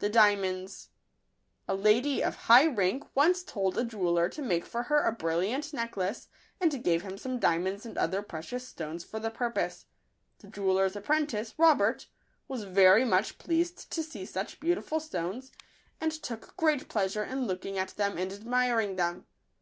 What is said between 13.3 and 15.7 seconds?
pleased to see such beautiful stones,